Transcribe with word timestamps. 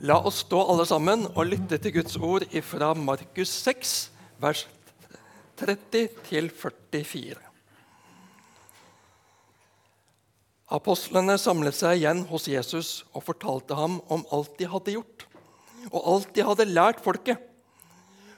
La 0.00 0.14
oss 0.22 0.44
stå 0.44 0.60
alle 0.62 0.84
sammen 0.86 1.24
og 1.32 1.48
lytte 1.48 1.74
til 1.82 1.96
Guds 1.96 2.14
ord 2.22 2.44
fra 2.62 2.92
Markus 2.94 3.50
6, 3.64 3.94
vers 4.38 4.60
30 5.58 6.04
44. 6.22 7.34
Apostlene 10.78 11.34
samlet 11.42 11.74
seg 11.74 11.98
igjen 11.98 12.22
hos 12.30 12.46
Jesus 12.46 12.92
og 13.10 13.26
fortalte 13.26 13.74
ham 13.74 13.98
om 14.06 14.22
alt 14.30 14.54
de 14.60 14.70
hadde 14.70 14.94
gjort, 14.94 15.26
og 15.90 16.00
alt 16.14 16.30
de 16.36 16.46
hadde 16.46 16.70
lært 16.70 17.02
folket. 17.02 17.42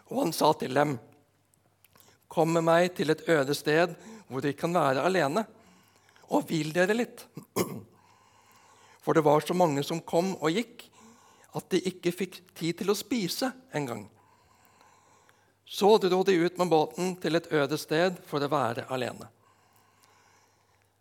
Og 0.09 0.25
han 0.25 0.33
sa 0.33 0.55
til 0.55 0.73
dem, 0.73 0.99
'Kom 2.29 2.49
med 2.49 2.65
meg 2.65 2.95
til 2.95 3.11
et 3.11 3.29
øde 3.29 3.55
sted 3.55 3.97
hvor 4.29 4.41
de 4.41 4.53
kan 4.55 4.73
være 4.73 5.05
alene, 5.05 5.45
og 6.31 6.47
hvil 6.47 6.73
dere 6.73 6.95
litt.' 6.95 7.27
For 9.03 9.13
det 9.13 9.25
var 9.25 9.41
så 9.41 9.55
mange 9.55 9.83
som 9.83 10.01
kom 10.01 10.37
og 10.41 10.53
gikk, 10.53 10.90
at 11.57 11.67
de 11.73 11.81
ikke 11.91 12.13
fikk 12.15 12.41
tid 12.57 12.79
til 12.81 12.93
å 12.93 12.99
spise 12.99 13.51
engang. 13.75 14.05
Så 15.71 15.97
dro 16.03 16.23
de 16.27 16.35
ut 16.35 16.57
med 16.59 16.71
båten 16.71 17.13
til 17.23 17.39
et 17.39 17.51
øde 17.55 17.79
sted 17.79 18.19
for 18.27 18.43
å 18.43 18.51
være 18.51 18.87
alene. 18.91 19.29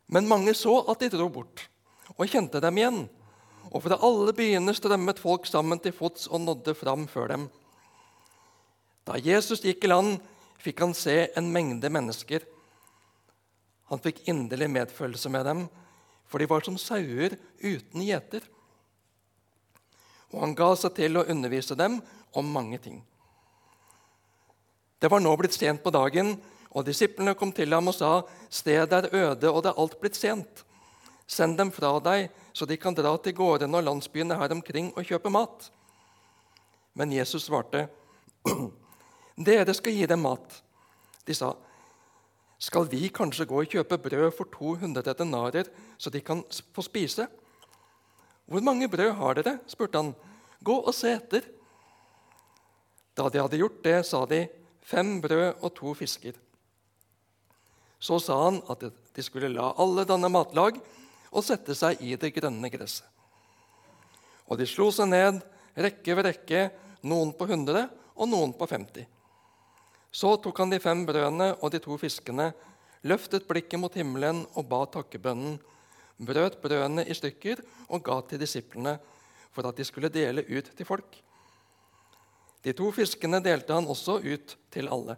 Men 0.10 0.30
mange 0.30 0.54
så 0.58 0.76
at 0.90 1.02
de 1.02 1.10
dro 1.14 1.30
bort, 1.34 1.68
og 2.18 2.30
kjente 2.30 2.62
dem 2.62 2.78
igjen. 2.78 3.00
Og 3.70 3.84
fra 3.86 4.00
alle 4.06 4.34
byene 4.34 4.74
strømmet 4.74 5.22
folk 5.22 5.46
sammen 5.50 5.82
til 5.82 5.94
fots 5.94 6.26
og 6.30 6.42
nådde 6.42 6.74
fram 6.78 7.06
før 7.10 7.34
dem. 7.34 7.48
Da 9.06 9.18
Jesus 9.22 9.62
gikk 9.66 9.86
i 9.86 9.92
land, 9.92 10.18
fikk 10.62 10.82
han 10.82 10.96
se 10.98 11.30
en 11.38 11.52
mengde 11.54 11.90
mennesker. 11.94 12.46
Han 13.90 14.02
fikk 14.02 14.26
inderlig 14.30 14.70
medfølelse 14.74 15.30
med 15.34 15.46
dem, 15.46 15.68
for 16.30 16.42
de 16.42 16.50
var 16.50 16.66
som 16.66 16.78
sauer 16.78 17.38
uten 17.62 18.06
gjeter 18.06 18.46
og 20.34 20.42
han 20.44 20.56
ga 20.56 20.70
seg 20.78 20.96
til 20.98 21.18
å 21.18 21.26
undervise 21.30 21.78
dem 21.78 22.00
om 22.38 22.52
mange 22.54 22.78
ting. 22.82 23.02
Det 25.00 25.10
var 25.12 25.24
nå 25.24 25.32
blitt 25.40 25.56
sent 25.56 25.84
på 25.84 25.94
dagen, 25.96 26.36
og 26.70 26.86
disiplene 26.86 27.34
kom 27.38 27.52
til 27.56 27.74
ham 27.74 27.88
og 27.88 27.96
sa:" 27.96 28.24
Stedet 28.50 29.06
er 29.06 29.10
øde, 29.16 29.52
og 29.52 29.64
det 29.64 29.72
er 29.72 29.80
alt 29.80 30.00
blitt 30.02 30.16
sent. 30.16 30.66
Send 31.28 31.58
dem 31.58 31.72
fra 31.72 32.00
deg, 32.00 32.30
så 32.54 32.66
de 32.66 32.78
kan 32.78 32.94
dra 32.94 33.18
til 33.18 33.34
gårdene 33.34 33.78
og 33.78 33.84
landsbyene 33.84 34.38
her 34.38 34.52
omkring 34.52 34.92
og 34.98 35.06
kjøpe 35.06 35.30
mat. 35.30 35.72
Men 36.94 37.14
Jesus 37.14 37.46
svarte, 37.46 37.88
Dere 39.40 39.74
skal 39.74 39.94
gi 39.94 40.06
dem 40.06 40.20
mat. 40.20 40.64
De 41.26 41.34
sa, 41.34 41.54
Skal 42.60 42.90
vi 42.92 43.08
kanskje 43.08 43.46
gå 43.46 43.62
og 43.62 43.70
kjøpe 43.72 43.98
brød 43.98 44.32
for 44.36 44.50
200 44.52 45.14
denarer, 45.14 45.70
så 45.98 46.10
de 46.10 46.20
kan 46.20 46.44
få 46.74 46.82
spise? 46.82 47.28
'Hvor 48.50 48.64
mange 48.66 48.90
brød 48.90 49.14
har 49.14 49.34
dere?' 49.38 49.60
spurte 49.68 49.98
han. 50.02 50.16
'Gå 50.64 50.76
og 50.88 50.94
se 50.94 51.14
etter.' 51.14 51.46
Da 53.16 53.30
de 53.30 53.42
hadde 53.42 53.58
gjort 53.58 53.84
det, 53.84 54.06
sa 54.06 54.26
de, 54.26 54.48
'Fem 54.82 55.22
brød 55.22 55.62
og 55.62 55.74
to 55.76 55.94
fisker.' 55.94 56.40
Så 58.00 58.20
sa 58.20 58.44
han 58.46 58.62
at 58.70 58.84
de 59.16 59.22
skulle 59.22 59.54
la 59.54 59.74
alle 59.78 60.06
danne 60.06 60.30
matlag 60.30 60.80
og 61.32 61.44
sette 61.44 61.76
seg 61.76 62.02
i 62.02 62.16
det 62.16 62.34
grønne 62.34 62.70
gresset. 62.72 63.06
Og 64.48 64.58
de 64.58 64.66
slo 64.66 64.90
seg 64.92 65.12
ned, 65.12 65.42
rekke 65.78 66.16
ved 66.16 66.26
rekke, 66.26 66.62
noen 67.04 67.34
på 67.38 67.46
100 67.46 67.90
og 68.16 68.30
noen 68.32 68.54
på 68.54 68.66
50. 68.66 69.06
Så 70.12 70.38
tok 70.42 70.58
han 70.58 70.72
de 70.74 70.80
fem 70.82 71.06
brødene 71.06 71.54
og 71.62 71.70
de 71.72 71.80
to 71.84 71.98
fiskene, 72.02 72.50
løftet 73.06 73.46
blikket 73.48 73.80
mot 73.80 73.94
himmelen 73.94 74.42
og 74.58 74.66
ba 74.72 74.82
takkebønnen 74.90 75.60
brøt 76.20 76.60
brødene 76.62 77.06
i 77.08 77.16
stykker 77.16 77.64
og 77.88 78.04
ga 78.04 78.20
til 78.28 78.42
disiplene 78.42 78.98
for 79.56 79.68
at 79.70 79.78
de 79.78 79.88
skulle 79.88 80.12
dele 80.14 80.46
ut 80.46 80.72
til 80.76 80.86
folk. 80.88 81.18
De 82.64 82.74
to 82.76 82.92
fiskene 82.92 83.40
delte 83.44 83.74
han 83.74 83.88
også 83.88 84.20
ut 84.20 84.56
til 84.72 84.92
alle. 84.92 85.16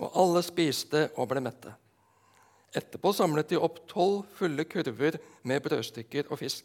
Og 0.00 0.10
alle 0.18 0.42
spiste 0.42 1.08
og 1.20 1.28
ble 1.30 1.42
mette. 1.44 1.74
Etterpå 2.74 3.12
samlet 3.14 3.52
de 3.52 3.60
opp 3.60 3.84
tolv 3.90 4.24
fulle 4.34 4.64
kurver 4.66 5.20
med 5.46 5.62
brødstykker 5.62 6.32
og 6.32 6.40
fisk. 6.40 6.64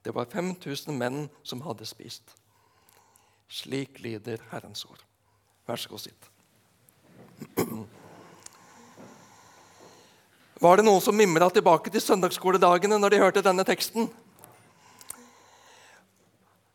Det 0.00 0.14
var 0.16 0.30
5000 0.32 0.96
menn 0.96 1.26
som 1.42 1.60
hadde 1.66 1.84
spist. 1.84 2.36
Slik 3.50 4.00
lyder 4.00 4.40
Herrens 4.52 4.86
ord. 4.88 5.02
Vær 5.66 5.76
så 5.76 5.90
god, 5.90 6.06
sitt. 6.06 6.29
Var 10.60 10.76
det 10.76 10.84
noen 10.84 11.00
som 11.00 11.16
mimra 11.16 11.46
tilbake 11.48 11.88
til 11.88 12.02
søndagsskoledagene 12.04 12.98
når 13.00 13.14
de 13.14 13.20
hørte 13.22 13.42
denne 13.44 13.64
teksten? 13.64 14.10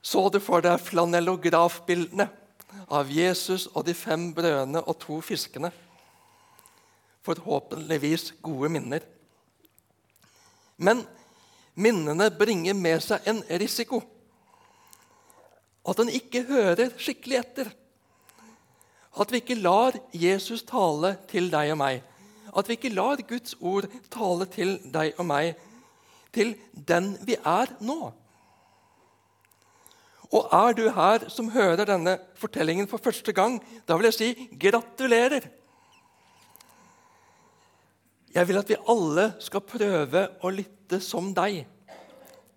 Så 0.02 0.24
du 0.34 0.40
for 0.42 0.66
deg 0.66 0.82
flanellografbildene 0.82 2.26
av 2.90 3.12
Jesus 3.14 3.68
og 3.76 3.86
de 3.86 3.94
fem 3.94 4.32
brødene 4.34 4.82
og 4.82 4.98
to 5.04 5.20
fiskene? 5.22 5.70
Forhåpentligvis 7.26 8.32
gode 8.46 8.72
minner. 8.74 9.06
Men 10.82 11.06
minnene 11.78 12.32
bringer 12.34 12.74
med 12.74 13.06
seg 13.06 13.30
en 13.30 13.44
risiko. 13.62 14.02
At 15.86 16.02
en 16.02 16.10
ikke 16.10 16.42
hører 16.50 16.98
skikkelig 16.98 17.38
etter. 17.44 17.70
At 19.14 19.30
vi 19.30 19.46
ikke 19.46 19.62
lar 19.62 19.94
Jesus 20.10 20.66
tale 20.66 21.20
til 21.30 21.54
deg 21.54 21.78
og 21.78 21.82
meg 21.86 22.02
at 22.52 22.68
vi 22.68 22.78
ikke 22.78 22.94
lar 22.94 23.24
Guds 23.28 23.56
ord 23.62 23.88
tale 24.14 24.46
til 24.52 24.78
deg 24.94 25.18
og 25.18 25.28
meg, 25.30 25.56
til 26.36 26.56
den 26.74 27.14
vi 27.26 27.38
er 27.40 27.72
nå. 27.80 28.12
Og 30.36 30.50
er 30.52 30.74
du 30.76 30.88
her 30.92 31.28
som 31.32 31.52
hører 31.54 31.86
denne 31.88 32.18
fortellingen 32.40 32.90
for 32.92 33.02
første 33.02 33.34
gang, 33.34 33.60
da 33.88 33.96
vil 33.96 34.10
jeg 34.10 34.18
si 34.18 34.50
gratulerer. 34.60 35.48
Jeg 38.36 38.48
vil 38.50 38.60
at 38.60 38.70
vi 38.70 38.82
alle 38.92 39.30
skal 39.40 39.64
prøve 39.64 40.26
å 40.44 40.52
lytte 40.52 41.00
som 41.00 41.30
deg 41.36 41.62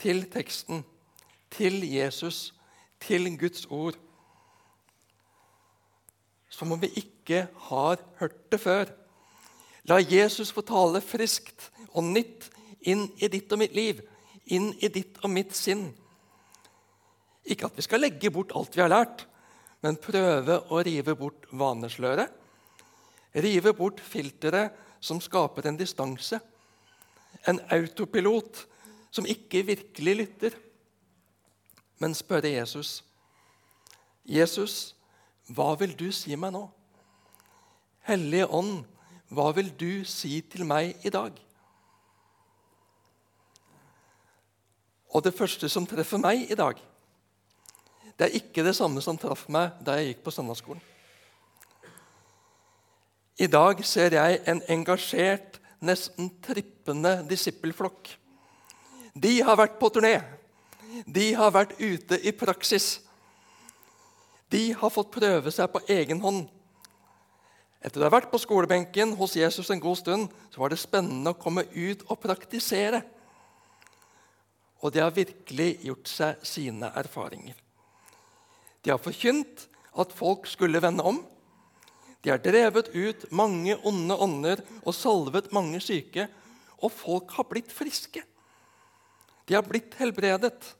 til 0.02 0.24
teksten, 0.32 0.82
til 1.54 1.84
Jesus, 1.86 2.52
til 2.98 3.30
Guds 3.38 3.66
ord. 3.70 3.94
Som 6.50 6.72
om 6.74 6.82
vi 6.82 6.90
ikke 6.98 7.46
har 7.68 8.02
hørt 8.18 8.40
det 8.50 8.60
før. 8.60 8.90
La 9.88 10.00
Jesus 10.00 10.50
få 10.52 10.62
tale 10.66 11.00
friskt 11.00 11.70
og 11.94 12.04
nytt 12.04 12.50
inn 12.88 13.06
i 13.16 13.30
ditt 13.32 13.50
og 13.52 13.62
mitt 13.62 13.74
liv, 13.76 14.02
inn 14.52 14.70
i 14.80 14.90
ditt 14.92 15.16
og 15.22 15.32
mitt 15.32 15.54
sinn. 15.56 15.88
Ikke 17.48 17.68
at 17.68 17.78
vi 17.78 17.84
skal 17.86 18.04
legge 18.04 18.30
bort 18.32 18.52
alt 18.56 18.76
vi 18.76 18.84
har 18.84 18.92
lært, 18.92 19.24
men 19.80 20.00
prøve 20.00 20.58
å 20.68 20.82
rive 20.84 21.14
bort 21.16 21.46
vanesløret. 21.54 22.28
Rive 23.38 23.72
bort 23.76 24.00
filteret 24.02 24.76
som 25.00 25.20
skaper 25.22 25.68
en 25.68 25.78
distanse. 25.78 26.40
En 27.48 27.60
autopilot 27.72 28.64
som 29.14 29.28
ikke 29.28 29.64
virkelig 29.68 30.14
lytter, 30.16 30.56
men 31.98 32.14
spørre 32.14 32.50
Jesus. 32.52 33.02
Jesus, 34.28 34.94
hva 35.48 35.72
vil 35.80 35.94
du 35.96 36.10
si 36.12 36.36
meg 36.36 36.52
nå? 36.54 36.66
Hellige 38.08 38.48
Ånd, 38.52 38.84
hva 39.28 39.50
vil 39.56 39.68
du 39.76 40.04
si 40.08 40.40
til 40.48 40.64
meg 40.68 40.96
i 41.04 41.12
dag? 41.12 41.34
Og 45.08 45.24
det 45.24 45.34
første 45.36 45.68
som 45.72 45.86
treffer 45.88 46.20
meg 46.20 46.50
i 46.50 46.56
dag, 46.56 46.78
det 48.18 48.26
er 48.26 48.38
ikke 48.40 48.64
det 48.66 48.74
samme 48.76 49.02
som 49.04 49.18
traff 49.20 49.46
meg 49.52 49.76
da 49.84 49.96
jeg 49.98 50.12
gikk 50.12 50.24
på 50.26 50.34
søndagsskolen. 50.34 50.82
I 53.38 53.46
dag 53.46 53.84
ser 53.86 54.16
jeg 54.16 54.40
en 54.50 54.60
engasjert, 54.74 55.60
nesten 55.78 56.32
trippende 56.42 57.20
disippelflokk. 57.28 58.10
De 59.14 59.36
har 59.46 59.58
vært 59.60 59.78
på 59.78 59.90
turné. 59.94 60.16
De 61.06 61.30
har 61.38 61.52
vært 61.54 61.76
ute 61.78 62.18
i 62.26 62.32
praksis. 62.34 62.96
De 64.50 64.72
har 64.72 64.90
fått 64.90 65.12
prøve 65.14 65.52
seg 65.54 65.70
på 65.70 65.84
egen 65.92 66.18
hånd. 66.24 66.48
Etter 67.78 68.02
å 68.02 68.08
ha 68.08 68.14
vært 68.16 68.32
på 68.32 68.40
skolebenken 68.42 69.14
hos 69.18 69.36
Jesus 69.38 69.70
en 69.70 69.82
god 69.82 70.00
stund, 70.00 70.32
så 70.50 70.62
var 70.62 70.72
det 70.72 70.80
spennende 70.82 71.30
å 71.30 71.38
komme 71.38 71.64
ut 71.76 72.02
og 72.08 72.18
praktisere. 72.24 73.04
Og 74.82 74.94
de 74.94 75.02
har 75.02 75.14
virkelig 75.14 75.70
gjort 75.86 76.10
seg 76.10 76.46
sine 76.46 76.90
erfaringer. 76.98 77.56
De 78.82 78.90
har 78.90 79.02
forkynt 79.02 79.66
at 79.98 80.14
folk 80.14 80.46
skulle 80.50 80.82
vende 80.82 81.06
om. 81.06 81.20
De 82.22 82.30
har 82.30 82.42
drevet 82.42 82.90
ut 82.94 83.26
mange 83.34 83.76
onde 83.86 84.16
ånder 84.26 84.62
og 84.82 84.94
salvet 84.94 85.52
mange 85.54 85.80
syke. 85.82 86.26
Og 86.82 86.94
folk 86.94 87.34
har 87.38 87.46
blitt 87.50 87.70
friske. 87.74 88.22
De 89.46 89.54
har 89.54 89.66
blitt 89.66 89.94
helbredet. 89.98 90.74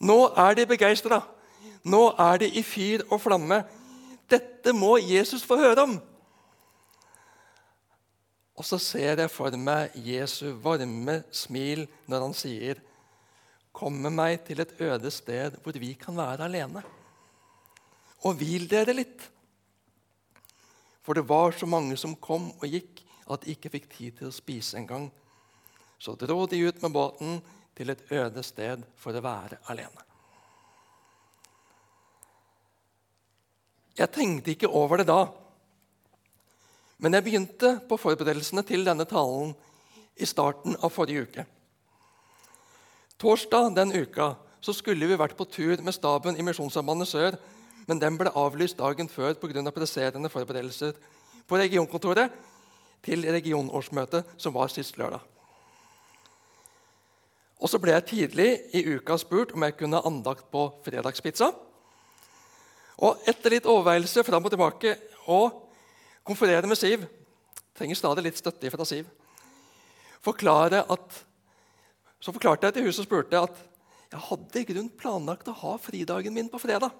Nå 0.00 0.18
er 0.36 0.56
de 0.56 0.66
begeistra. 0.68 1.22
Nå 1.84 2.02
er 2.20 2.40
de 2.42 2.50
i 2.56 2.64
fyr 2.64 3.04
og 3.08 3.20
flamme 3.24 3.62
dette 4.30 4.74
må 4.76 4.96
Jesus 5.02 5.44
få 5.46 5.58
høre 5.60 5.86
om. 5.86 5.98
Og 8.60 8.66
så 8.66 8.76
ser 8.82 9.22
jeg 9.22 9.32
for 9.32 9.54
meg 9.56 9.94
Jesu 10.04 10.50
varme 10.60 11.22
smil 11.32 11.86
når 12.10 12.26
han 12.26 12.36
sier, 12.36 12.80
Kom 13.70 13.94
med 14.02 14.12
meg 14.12 14.40
til 14.44 14.60
et 14.60 14.72
øde 14.82 15.12
sted 15.14 15.54
hvor 15.62 15.76
vi 15.78 15.92
kan 15.94 16.16
være 16.18 16.48
alene. 16.48 16.82
Og 18.26 18.34
hvil 18.36 18.66
dere 18.68 18.92
litt. 18.92 19.22
For 21.06 21.16
det 21.16 21.24
var 21.30 21.54
så 21.56 21.68
mange 21.70 21.96
som 21.96 22.18
kom 22.18 22.50
og 22.50 22.66
gikk, 22.66 23.00
at 23.30 23.46
de 23.46 23.54
ikke 23.54 23.70
fikk 23.72 23.88
tid 23.94 24.18
til 24.18 24.28
å 24.28 24.34
spise 24.34 24.76
engang. 24.76 25.06
Så 26.02 26.16
dro 26.18 26.42
de 26.50 26.60
ut 26.66 26.82
med 26.82 26.92
båten 26.92 27.40
til 27.78 27.94
et 27.94 28.04
øde 28.10 28.42
sted 28.44 28.84
for 29.00 29.16
å 29.16 29.24
være 29.24 29.62
alene. 29.72 30.09
Jeg 33.98 34.12
tenkte 34.14 34.52
ikke 34.54 34.70
over 34.70 35.00
det 35.00 35.08
da, 35.10 35.24
men 37.00 37.16
jeg 37.16 37.24
begynte 37.24 37.78
på 37.88 37.96
forberedelsene 37.96 38.62
til 38.66 38.84
denne 38.84 39.06
talen 39.08 39.54
i 40.20 40.28
starten 40.28 40.76
av 40.84 40.92
forrige 40.92 41.24
uke. 41.24 41.46
Torsdag 43.20 43.72
den 43.76 43.94
uka 43.96 44.34
så 44.60 44.74
skulle 44.76 45.08
vi 45.08 45.16
vært 45.16 45.36
på 45.36 45.48
tur 45.48 45.80
med 45.80 45.96
staben 45.96 46.36
i 46.36 46.44
Misjonssambandet 46.44 47.08
Sør, 47.08 47.38
men 47.88 48.00
den 48.00 48.18
ble 48.20 48.32
avlyst 48.36 48.78
dagen 48.78 49.08
før 49.08 49.34
pga. 49.40 49.64
Av 49.64 49.72
presserende 49.74 50.30
forberedelser 50.32 50.94
på 51.48 51.58
regionkontoret 51.58 52.32
til 53.04 53.24
regionårsmøtet, 53.24 54.36
som 54.36 54.54
var 54.54 54.68
sist 54.68 54.98
lørdag. 55.00 55.20
Og 57.60 57.68
Så 57.68 57.80
ble 57.80 57.92
jeg 57.92 58.08
tidlig 58.08 58.50
i 58.72 58.84
uka 58.96 59.16
spurt 59.20 59.52
om 59.52 59.64
jeg 59.64 59.76
kunne 59.76 60.00
ha 60.00 60.08
andakt 60.08 60.46
på 60.52 60.68
fredagspizza. 60.84 61.50
Og 63.00 63.24
etter 63.28 63.56
litt 63.56 63.68
overveielse 63.68 64.24
fram 64.26 64.44
og 64.44 64.52
tilbake 64.52 64.94
og 65.32 65.56
konferere 66.26 66.68
med 66.68 66.78
Siv 66.78 67.06
trenger 67.76 67.96
stadig 67.96 68.26
litt 68.26 68.40
støtte 68.40 68.70
fra 68.72 68.86
Siv 68.88 69.08
at, 70.20 71.24
Så 72.20 72.32
forklarte 72.32 72.66
jeg 72.66 72.74
til 72.74 72.84
huset 72.84 73.00
og 73.00 73.06
spurte, 73.06 73.40
at 73.40 73.56
jeg 74.12 74.20
hadde 74.20 74.60
i 74.60 74.66
grunn 74.68 74.90
planlagt 74.92 75.48
å 75.48 75.56
ha 75.56 75.76
fridagen 75.80 76.34
min 76.34 76.50
på 76.52 76.58
fredag. 76.60 76.90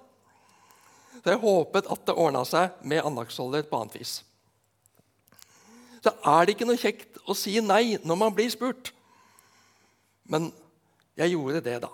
Så 1.21 1.29
jeg 1.29 1.41
håpet 1.43 1.85
at 1.85 2.05
det 2.07 2.15
ordna 2.17 2.41
seg 2.47 2.81
med 2.81 3.05
andagsholder 3.05 3.67
på 3.69 3.77
annet 3.77 3.99
vis. 3.99 4.13
Så 6.01 6.09
er 6.09 6.45
det 6.45 6.55
ikke 6.55 6.65
noe 6.65 6.81
kjekt 6.81 7.19
å 7.29 7.37
si 7.37 7.53
nei 7.61 7.99
når 8.01 8.17
man 8.17 8.33
blir 8.33 8.49
spurt. 8.49 8.89
Men 10.25 10.49
jeg 11.19 11.35
gjorde 11.35 11.61
det, 11.61 11.77
da. 11.83 11.91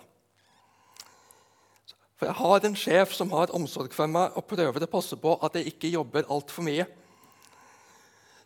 For 2.17 2.25
jeg 2.25 2.37
har 2.39 2.65
en 2.65 2.77
sjef 2.77 3.13
som 3.13 3.33
har 3.35 3.53
omsorg 3.55 3.93
for 3.93 4.09
meg 4.09 4.33
og 4.37 4.47
prøver 4.49 4.83
å 4.83 4.89
passe 4.89 5.17
på 5.21 5.35
at 5.45 5.57
jeg 5.57 5.69
ikke 5.73 5.93
jobber 5.93 6.25
altfor 6.33 6.65
mye. 6.65 6.87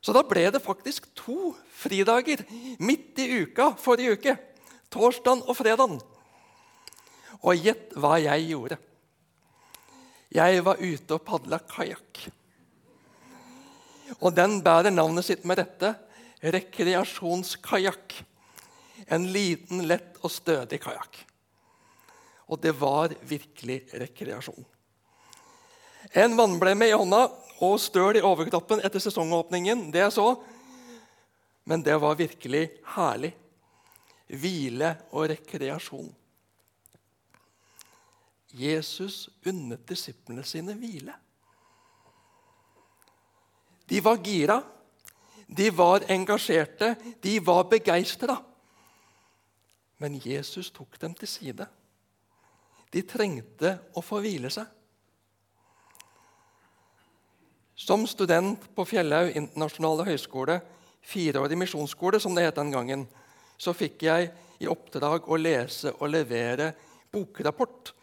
Så 0.01 0.15
da 0.17 0.23
ble 0.27 0.47
det 0.51 0.63
faktisk 0.63 1.07
to 1.15 1.53
fridager 1.77 2.41
midt 2.81 3.21
i 3.21 3.45
uka 3.45 3.71
forrige 3.79 4.17
uke. 4.17 4.35
Torsdag 4.91 5.45
og 5.47 5.55
fredag. 5.55 5.99
Og 7.41 7.55
gjett 7.55 7.93
hva 7.95 8.17
jeg 8.19 8.49
gjorde. 8.49 8.77
Jeg 10.31 10.63
var 10.65 10.81
ute 10.81 11.15
og 11.15 11.25
padla 11.27 11.61
kajakk. 11.63 12.25
Og 14.19 14.35
den 14.35 14.59
bærer 14.63 14.91
navnet 14.91 15.27
sitt 15.27 15.47
med 15.47 15.61
rette 15.61 15.93
rekreasjonskajakk. 16.43 18.19
En 19.11 19.31
liten, 19.31 19.85
lett 19.87 20.19
og 20.21 20.31
stødig 20.33 20.81
kajakk. 20.83 21.23
Og 22.51 22.59
det 22.59 22.73
var 22.75 23.13
virkelig 23.23 23.85
rekreasjon. 23.95 24.65
En 26.11 26.35
vannblemme 26.35 26.89
i 26.89 26.95
hånda 26.95 27.21
og 27.63 27.77
støl 27.79 28.17
i 28.19 28.25
overkroppen 28.25 28.81
etter 28.83 29.03
sesongåpningen. 29.03 29.87
Det 29.93 30.01
jeg 30.03 30.15
så. 30.17 30.27
Men 31.63 31.85
det 31.85 31.95
var 32.01 32.19
virkelig 32.19 32.65
herlig. 32.95 33.31
Hvile 34.27 34.95
og 35.11 35.29
rekreasjon. 35.31 36.09
Jesus 38.51 39.29
unnet 39.47 39.83
disiplene 39.87 40.43
sine 40.43 40.75
hvile. 40.75 41.13
De 43.87 43.99
var 44.03 44.19
gira, 44.23 44.57
de 45.47 45.67
var 45.75 46.03
engasjerte, 46.11 46.95
de 47.23 47.39
var 47.43 47.65
begeistra. 47.71 48.37
Men 49.99 50.15
Jesus 50.23 50.71
tok 50.71 50.99
dem 50.99 51.13
til 51.15 51.27
side. 51.27 51.67
De 52.91 53.03
trengte 53.07 53.77
å 53.95 54.03
få 54.03 54.19
hvile 54.23 54.51
seg. 54.51 54.67
Som 57.81 58.03
student 58.05 58.67
på 58.75 58.85
Fjellhaug 58.85 59.31
internasjonale 59.33 60.05
høgskole, 60.11 60.59
fireårig 61.01 61.57
misjonsskole, 61.57 62.19
som 62.21 62.35
det 62.35 62.45
het 62.45 62.59
den 62.59 62.73
gangen, 62.73 63.07
så 63.57 63.73
fikk 63.73 64.03
jeg 64.05 64.29
i 64.61 64.69
oppdrag 64.69 65.25
å 65.25 65.39
lese 65.39 65.95
og 65.97 66.11
levere 66.11 66.71
bokrapport 67.11 67.93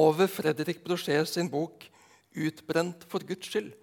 over 0.00 0.30
Fredrik 0.30 0.80
Brochet 0.84 1.28
sin 1.28 1.50
bok 1.52 1.84
'Utbrent 2.32 3.04
for 3.08 3.20
Guds 3.20 3.48
skyld'. 3.48 3.74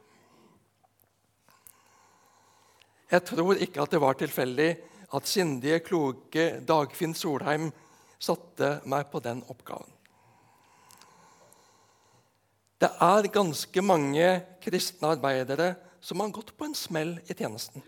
Jeg 3.11 3.25
tror 3.25 3.57
ikke 3.57 3.81
at 3.81 3.91
det 3.91 4.01
var 4.01 4.13
tilfeldig 4.13 4.77
at 5.13 5.27
sindige, 5.27 5.79
kloke 5.79 6.59
Dagfinn 6.65 7.13
Solheim 7.13 7.71
satte 8.19 8.81
meg 8.85 9.09
på 9.11 9.21
den 9.21 9.43
oppgaven. 9.49 9.98
Det 12.79 12.89
er 13.03 13.27
ganske 13.33 13.81
mange 13.83 14.27
kristne 14.63 15.11
arbeidere 15.11 15.73
som 15.99 16.21
har 16.23 16.31
gått 16.31 16.53
på 16.55 16.67
en 16.69 16.75
smell 16.77 17.17
i 17.27 17.35
tjenesten. 17.35 17.83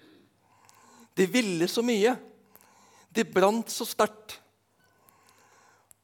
De 1.15 1.27
ville 1.31 1.67
så 1.71 1.83
mye. 1.83 2.17
De 3.11 3.23
brant 3.27 3.71
så 3.71 3.87
sterkt. 3.87 4.35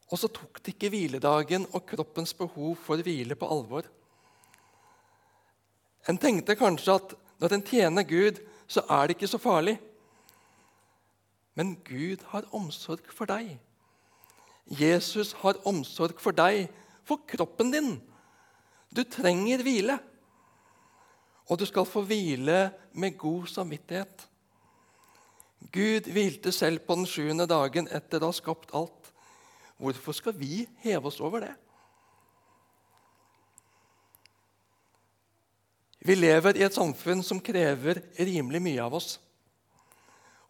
Og 0.07 0.19
så 0.22 0.31
tok 0.31 0.62
de 0.63 0.72
ikke 0.72 0.92
hviledagen 0.92 1.68
og 1.74 1.84
kroppens 1.89 2.31
behov 2.36 2.78
for 2.86 3.04
hvile 3.04 3.36
på 3.36 3.50
alvor. 3.51 3.88
En 6.07 6.19
tenkte 6.19 6.56
kanskje 6.56 6.95
at 6.95 7.16
når 7.44 7.54
en 7.54 7.68
tjener 7.68 8.07
Gud, 8.07 8.39
så 8.72 8.86
er 8.88 9.07
det 9.07 9.18
ikke 9.18 9.28
så 9.28 9.39
farlig. 9.39 9.75
Men 11.60 11.75
Gud 11.84 12.24
har 12.31 12.48
omsorg 12.56 13.04
for 13.12 13.28
deg. 13.28 13.57
Jesus 14.68 15.34
har 15.44 15.60
omsorg 15.68 16.19
for 16.24 16.36
deg, 16.36 16.69
for 17.04 17.19
kroppen 17.28 17.72
din 17.72 17.98
du 18.97 19.03
trenger 19.05 19.61
hvile. 19.65 19.99
Og 21.47 21.59
du 21.59 21.65
skal 21.69 21.88
få 21.88 22.03
hvile 22.07 22.71
med 22.97 23.17
god 23.17 23.47
samvittighet. 23.51 24.25
Gud 25.73 26.09
hvilte 26.11 26.51
selv 26.51 26.83
på 26.85 26.97
den 26.97 27.07
sjuende 27.09 27.47
dagen 27.49 27.88
etter 27.88 28.21
å 28.21 28.31
ha 28.31 28.35
skapt 28.35 28.73
alt. 28.77 29.13
Hvorfor 29.77 30.15
skal 30.17 30.35
vi 30.38 30.65
heve 30.83 31.09
oss 31.09 31.21
over 31.21 31.45
det? 31.45 31.53
Vi 36.07 36.15
lever 36.15 36.57
i 36.57 36.63
et 36.63 36.75
samfunn 36.75 37.24
som 37.25 37.41
krever 37.43 38.00
rimelig 38.15 38.62
mye 38.63 38.83
av 38.83 38.95
oss. 39.00 39.17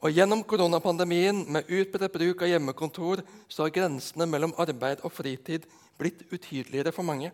Og 0.05 0.13
Gjennom 0.13 0.43
koronapandemien 0.45 1.39
med 1.49 1.69
utbredt 1.73 2.13
bruk 2.13 2.43
av 2.45 2.51
hjemmekontor 2.51 3.23
så 3.49 3.65
har 3.65 3.73
grensene 3.73 4.27
mellom 4.29 4.53
arbeid 4.61 5.01
og 5.01 5.15
fritid 5.15 5.65
blitt 5.97 6.21
utydeligere 6.29 6.93
for 6.93 7.07
mange. 7.07 7.31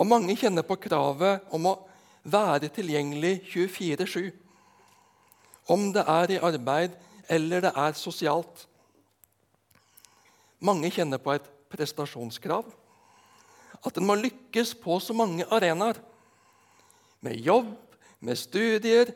Og 0.00 0.08
mange 0.08 0.32
kjenner 0.38 0.64
på 0.64 0.78
kravet 0.80 1.44
om 1.52 1.66
å 1.68 1.76
være 2.24 2.70
tilgjengelig 2.72 3.42
24-7. 3.52 4.30
Om 5.70 5.90
det 5.92 6.04
er 6.08 6.32
i 6.32 6.40
arbeid 6.40 6.94
eller 7.30 7.66
det 7.66 7.72
er 7.76 7.98
sosialt. 7.98 8.64
Mange 10.64 10.88
kjenner 10.92 11.20
på 11.20 11.34
et 11.34 11.50
prestasjonskrav. 11.72 12.64
At 13.84 13.96
en 13.96 14.08
må 14.08 14.16
lykkes 14.16 14.72
på 14.80 14.96
så 15.04 15.16
mange 15.16 15.44
arenaer. 15.52 16.00
Med 17.20 17.36
jobb, 17.44 17.68
med 18.24 18.40
studier, 18.40 19.12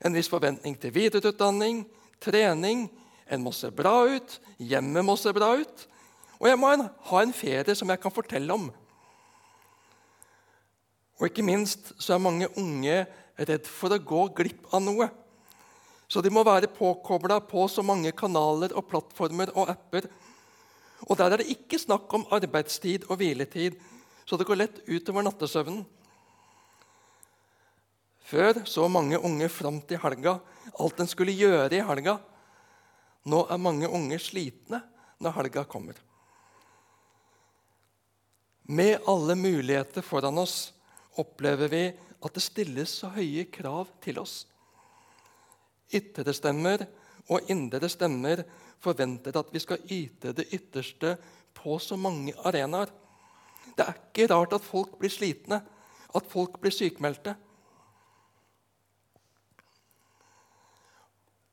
en 0.00 0.16
viss 0.16 0.32
forventning 0.32 0.76
til 0.80 0.92
videreutdanning, 0.96 1.84
trening. 2.24 2.88
En 3.28 3.44
må 3.44 3.52
se 3.52 3.68
bra 3.74 3.98
ut, 4.08 4.40
hjemmet 4.56 5.04
må 5.04 5.16
se 5.20 5.32
bra 5.36 5.52
ut. 5.60 5.86
Og 6.40 6.48
jeg 6.48 6.60
må 6.60 6.72
ha 6.72 7.22
en 7.22 7.36
ferie 7.36 7.76
som 7.76 7.92
jeg 7.92 8.00
kan 8.00 8.12
fortelle 8.12 8.56
om 8.56 8.68
og 11.16 11.28
ikke 11.28 11.44
minst 11.46 11.94
så 12.02 12.16
er 12.16 12.22
mange 12.22 12.48
unge 12.60 13.04
redd 13.36 13.68
for 13.68 13.92
å 13.92 14.00
gå 14.00 14.22
glipp 14.36 14.68
av 14.74 14.82
noe. 14.84 15.08
Så 16.06 16.22
de 16.22 16.30
må 16.30 16.44
være 16.46 16.70
påkobla 16.70 17.40
på 17.48 17.66
så 17.72 17.82
mange 17.84 18.12
kanaler 18.16 18.74
og 18.76 18.86
plattformer 18.90 19.50
og 19.56 19.72
apper. 19.72 20.06
Og 21.08 21.16
der 21.18 21.32
er 21.32 21.42
det 21.42 21.50
ikke 21.52 21.80
snakk 21.80 22.12
om 22.14 22.26
arbeidstid 22.32 23.08
og 23.10 23.18
hviletid, 23.20 23.76
så 24.26 24.38
det 24.38 24.46
går 24.48 24.60
lett 24.60 24.82
utover 24.86 25.26
nattesøvnen. 25.26 25.84
Før 28.26 28.62
så 28.66 28.88
mange 28.90 29.18
unge 29.22 29.48
fram 29.52 29.80
til 29.86 30.00
helga 30.02 30.40
alt 30.74 31.00
en 31.00 31.10
skulle 31.10 31.34
gjøre 31.36 31.76
i 31.76 31.84
helga. 31.84 32.16
Nå 33.26 33.44
er 33.50 33.62
mange 33.62 33.88
unge 33.90 34.18
slitne 34.22 34.82
når 35.22 35.36
helga 35.40 35.64
kommer. 35.68 35.98
Med 38.66 39.06
alle 39.06 39.36
muligheter 39.38 40.02
foran 40.02 40.42
oss 40.42 40.72
opplever 41.20 41.70
vi 41.72 41.84
at 41.92 42.34
det 42.34 42.44
stilles 42.44 42.92
så 43.00 43.10
høye 43.14 43.46
krav 43.52 43.90
til 44.04 44.20
oss. 44.22 44.44
Ytre 45.94 46.34
stemmer 46.34 46.86
og 47.30 47.50
indre 47.50 47.88
stemmer 47.90 48.42
forventer 48.82 49.36
at 49.38 49.50
vi 49.54 49.62
skal 49.62 49.82
yte 49.90 50.34
det 50.36 50.48
ytterste 50.54 51.16
på 51.56 51.78
så 51.82 51.96
mange 51.98 52.34
arenaer. 52.46 52.90
Det 53.76 53.84
er 53.84 53.98
ikke 53.98 54.28
rart 54.32 54.54
at 54.56 54.64
folk 54.64 54.96
blir 55.00 55.12
slitne, 55.12 55.60
at 56.14 56.30
folk 56.30 56.58
blir 56.60 56.74
sykmeldte. 56.74 57.34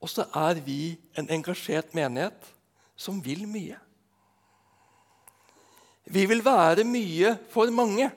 Og 0.03 0.11
så 0.11 0.25
er 0.35 0.59
vi 0.65 0.97
en 1.17 1.29
engasjert 1.31 1.93
menighet 1.95 2.49
som 2.99 3.21
vil 3.23 3.45
mye. 3.47 3.77
Vi 6.03 6.25
vil 6.27 6.43
være 6.43 6.83
mye 6.83 7.37
for 7.51 7.71
mange. 7.71 8.09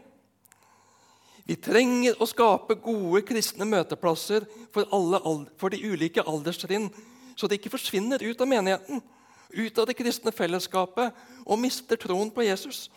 Vi 1.46 1.54
trenger 1.62 2.18
å 2.18 2.26
skape 2.26 2.74
gode 2.82 3.22
kristne 3.26 3.66
møteplasser 3.68 4.48
for, 4.74 4.88
alle, 4.90 5.20
for 5.58 5.70
de 5.70 5.78
ulike 5.78 6.24
alderstrinn, 6.26 6.88
så 7.38 7.46
de 7.46 7.58
ikke 7.58 7.70
forsvinner 7.70 8.22
ut 8.24 8.40
av 8.42 8.50
menigheten, 8.50 9.02
ut 9.54 9.78
av 9.78 9.86
det 9.86 9.94
kristne 9.94 10.32
fellesskapet 10.34 11.14
og 11.44 11.60
mister 11.62 12.00
troen 12.00 12.32
på 12.34 12.42
Jesus. 12.48 12.88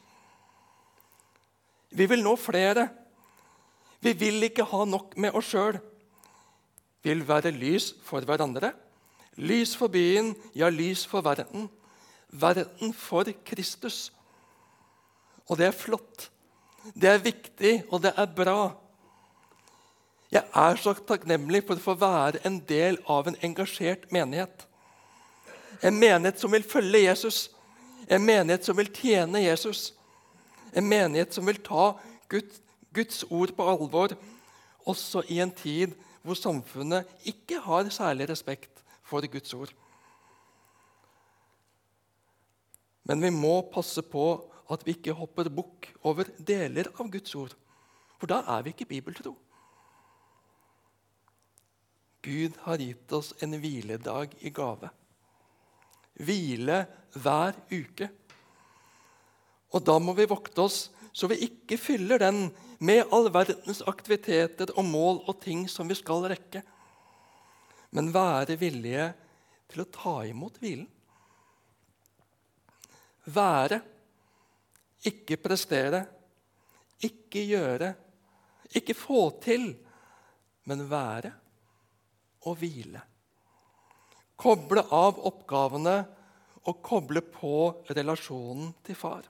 Vi 1.94 2.06
vil 2.10 2.24
nå 2.26 2.34
flere. 2.40 2.88
Vi 4.02 4.14
vil 4.18 4.42
ikke 4.48 4.66
ha 4.72 4.86
nok 4.88 5.18
med 5.20 5.36
oss 5.36 5.52
sjøl. 5.52 5.78
Vi 7.04 7.12
vil 7.12 7.26
være 7.28 7.54
lys 7.54 7.92
for 8.06 8.26
hverandre. 8.26 8.72
Lys 9.40 9.76
for 9.78 9.92
byen, 9.92 10.34
ja, 10.58 10.70
lys 10.74 11.06
for 11.08 11.24
verden. 11.26 11.70
Verden 12.30 12.94
for 12.94 13.30
Kristus. 13.46 14.10
Og 15.48 15.58
det 15.58 15.70
er 15.70 15.76
flott. 15.76 16.30
Det 16.94 17.10
er 17.10 17.24
viktig, 17.24 17.74
og 17.90 18.04
det 18.04 18.14
er 18.18 18.30
bra. 18.36 18.72
Jeg 20.32 20.46
er 20.56 20.78
så 20.78 20.94
takknemlig 20.94 21.64
for 21.68 21.80
å 21.80 21.84
få 21.84 21.96
være 22.00 22.42
en 22.46 22.60
del 22.70 23.00
av 23.10 23.28
en 23.28 23.38
engasjert 23.46 24.10
menighet. 24.14 24.66
En 25.82 25.96
menighet 25.98 26.42
som 26.42 26.52
vil 26.54 26.66
følge 26.68 27.06
Jesus, 27.08 27.48
en 28.10 28.26
menighet 28.26 28.66
som 28.66 28.78
vil 28.78 28.92
tjene 28.94 29.42
Jesus. 29.42 29.94
En 30.74 30.86
menighet 30.86 31.34
som 31.34 31.46
vil 31.48 31.58
ta 31.66 31.94
Guds, 32.30 32.62
Guds 32.94 33.24
ord 33.30 33.56
på 33.58 33.66
alvor, 33.70 34.14
også 34.86 35.24
i 35.30 35.40
en 35.42 35.52
tid 35.54 35.96
hvor 36.22 36.38
samfunnet 36.38 37.10
ikke 37.26 37.62
har 37.64 37.90
særlig 37.94 38.30
respekt 38.30 38.84
for 39.06 39.26
Guds 39.26 39.54
ord. 39.54 39.74
Men 43.10 43.22
vi 43.22 43.32
må 43.34 43.62
passe 43.74 44.02
på 44.06 44.26
at 44.70 44.86
vi 44.86 44.96
ikke 44.98 45.18
hopper 45.18 45.50
bukk 45.54 45.90
over 46.08 46.30
deler 46.38 46.92
av 46.96 47.10
Guds 47.12 47.36
ord. 47.36 47.56
For 48.20 48.30
da 48.30 48.42
er 48.56 48.66
vi 48.66 48.74
ikke 48.74 48.90
bibeltro. 48.90 49.34
Gud 52.22 52.58
har 52.66 52.82
gitt 52.84 53.12
oss 53.16 53.32
en 53.44 53.56
hviledag 53.62 54.36
i 54.44 54.52
gave. 54.54 54.92
Hvile 56.20 56.84
hver 57.16 57.56
uke. 57.72 58.10
Og 59.72 59.86
da 59.88 59.96
må 60.04 60.14
vi 60.18 60.28
vokte 60.30 60.66
oss 60.66 60.80
så 61.14 61.28
vi 61.28 61.40
ikke 61.48 61.78
fyller 61.80 62.22
den 62.22 62.50
med 62.86 63.10
all 63.12 63.28
verdens 63.34 63.82
aktiviteter 63.88 64.72
og 64.78 64.86
mål 64.88 65.24
og 65.28 65.40
ting 65.44 65.66
som 65.72 65.90
vi 65.90 65.98
skal 65.98 66.28
rekke, 66.32 66.62
men 67.92 68.12
være 68.14 68.60
villige 68.62 69.10
til 69.72 69.84
å 69.84 69.90
ta 69.92 70.16
imot 70.30 70.60
hvilen. 70.62 70.88
Være 73.30 73.82
ikke 75.08 75.38
prestere, 75.40 76.04
ikke 77.04 77.46
gjøre, 77.48 77.94
ikke 78.76 78.96
få 78.98 79.22
til, 79.44 79.72
men 80.68 80.86
være 80.90 81.32
og 82.48 82.60
hvile. 82.60 83.02
Koble 84.40 84.84
av 84.96 85.20
oppgavene 85.28 85.98
og 86.70 86.82
koble 86.86 87.24
på 87.24 87.56
relasjonen 87.92 88.74
til 88.86 88.98
far. 89.00 89.28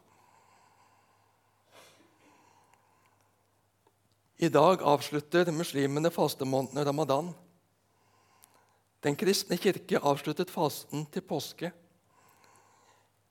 I 4.39 4.47
dag 4.47 4.83
avslutter 4.87 5.51
muslimene 5.51 6.11
fastemåneden 6.15 6.85
ramadan. 6.87 7.33
Den 9.03 9.15
kristne 9.19 9.57
kirke 9.59 9.99
avsluttet 9.99 10.51
fasten 10.51 11.05
til 11.11 11.25
påske. 11.27 11.71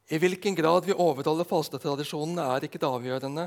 I 0.09 0.19
hvilken 0.21 0.57
grad 0.57 0.87
vi 0.88 0.97
overholder 0.97 1.45
fastetradisjonene, 1.49 2.45
er 2.45 2.65
ikke 2.65 2.81
det 2.81 2.88
avgjørende. 2.88 3.45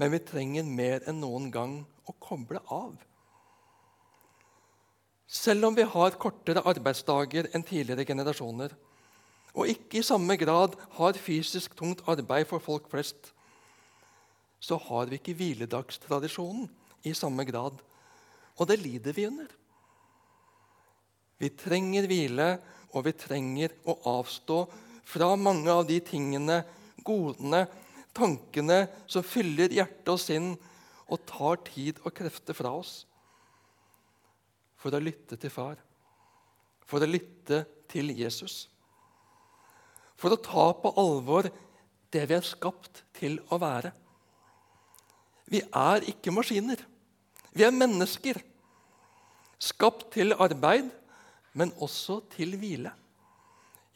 Men 0.00 0.12
vi 0.14 0.20
trenger 0.24 0.64
mer 0.64 1.04
enn 1.10 1.20
noen 1.20 1.50
gang 1.52 1.74
å 2.08 2.14
koble 2.22 2.62
av. 2.72 2.94
Selv 5.28 5.68
om 5.68 5.76
vi 5.76 5.84
har 5.84 6.16
kortere 6.16 6.64
arbeidsdager 6.64 7.50
enn 7.52 7.66
tidligere 7.66 8.06
generasjoner, 8.08 8.72
og 9.52 9.68
ikke 9.68 10.00
i 10.00 10.06
samme 10.06 10.38
grad 10.40 10.78
har 10.96 11.20
fysisk 11.20 11.74
tungt 11.76 12.00
arbeid 12.08 12.48
for 12.48 12.62
folk 12.64 12.88
flest, 12.88 13.34
så 14.60 14.78
har 14.88 15.10
vi 15.10 15.18
ikke 15.18 15.36
hviledagstradisjonen 15.36 16.70
i 17.04 17.12
samme 17.14 17.44
grad. 17.48 17.76
Og 18.56 18.70
det 18.70 18.78
lider 18.80 19.14
vi 19.14 19.28
under. 19.28 19.50
Vi 21.38 21.52
trenger 21.54 22.08
hvile, 22.10 22.48
og 22.96 23.04
vi 23.04 23.12
trenger 23.14 23.74
å 23.86 23.98
avstå 24.16 24.62
fra 25.08 25.32
mange 25.40 25.72
av 25.72 25.86
de 25.88 25.98
tingene, 26.04 26.62
godene, 27.06 27.64
tankene 28.16 28.82
som 29.08 29.24
fyller 29.24 29.72
hjerte 29.72 30.12
og 30.12 30.20
sinn 30.20 30.50
og 31.08 31.22
tar 31.28 31.62
tid 31.70 32.00
og 32.04 32.12
krefter 32.16 32.56
fra 32.56 32.74
oss. 32.76 33.06
For 34.78 34.94
å 34.94 35.00
lytte 35.02 35.38
til 35.40 35.52
far, 35.52 35.78
for 36.86 37.02
å 37.02 37.08
lytte 37.08 37.64
til 37.90 38.12
Jesus. 38.16 38.66
For 40.18 40.34
å 40.34 40.42
ta 40.42 40.68
på 40.76 40.92
alvor 41.00 41.48
det 42.12 42.24
vi 42.28 42.36
er 42.36 42.46
skapt 42.46 43.02
til 43.16 43.38
å 43.52 43.58
være. 43.60 43.92
Vi 45.48 45.62
er 45.64 46.04
ikke 46.10 46.34
maskiner. 46.34 46.80
Vi 47.56 47.64
er 47.64 47.74
mennesker. 47.74 48.40
Skapt 49.58 50.10
til 50.14 50.36
arbeid, 50.36 50.90
men 51.56 51.72
også 51.82 52.20
til 52.34 52.58
hvile. 52.60 52.92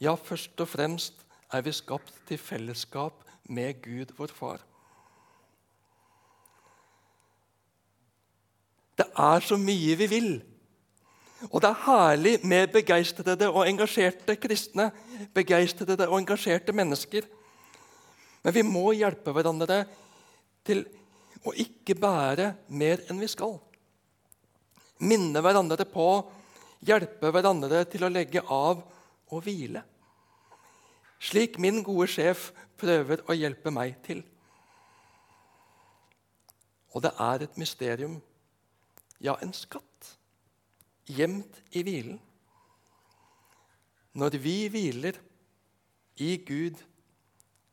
Ja, 0.03 0.15
først 0.19 0.59
og 0.59 0.67
fremst 0.67 1.21
er 1.53 1.61
vi 1.63 1.71
skapt 1.71 2.15
til 2.27 2.39
fellesskap 2.41 3.21
med 3.47 3.77
Gud, 3.83 4.09
vår 4.17 4.31
Far. 4.35 4.63
Det 8.97 9.05
er 9.07 9.45
så 9.47 9.55
mye 9.57 9.95
vi 10.01 10.07
vil. 10.11 10.33
Og 11.51 11.61
det 11.63 11.69
er 11.69 11.85
herlig 11.85 12.33
med 12.43 12.73
begeistrede 12.73 13.47
og 13.51 13.63
engasjerte 13.67 14.35
kristne, 14.35 14.89
begeistrede 15.35 16.09
og 16.09 16.17
engasjerte 16.19 16.75
mennesker. 16.75 17.29
Men 18.43 18.57
vi 18.57 18.65
må 18.67 18.91
hjelpe 18.97 19.31
hverandre 19.31 19.85
til 20.67 20.83
å 21.47 21.55
ikke 21.55 21.95
bære 21.99 22.49
mer 22.75 23.05
enn 23.07 23.23
vi 23.23 23.31
skal. 23.31 23.55
Minne 25.03 25.39
hverandre 25.43 25.87
på, 25.87 26.09
hjelpe 26.83 27.31
hverandre 27.31 27.85
til 27.87 28.03
å 28.03 28.11
legge 28.11 28.43
av 28.43 28.83
og 29.31 29.43
hvile 29.47 29.85
slik 31.23 31.59
min 31.59 31.83
gode 31.85 32.09
sjef 32.11 32.51
prøver 32.79 33.23
å 33.29 33.35
hjelpe 33.37 33.71
meg 33.71 33.95
til. 34.03 34.23
Og 36.93 37.01
det 37.05 37.13
er 37.19 37.45
et 37.45 37.57
mysterium, 37.57 38.19
ja, 39.23 39.37
en 39.41 39.53
skatt, 39.55 40.11
gjemt 41.07 41.61
i 41.71 41.83
hvilen. 41.85 42.19
Når 44.13 44.37
vi 44.43 44.57
hviler 44.69 45.17
i 46.21 46.35
Gud, 46.45 46.77